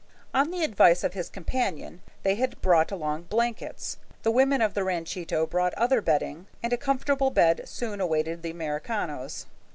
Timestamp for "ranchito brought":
4.83-5.75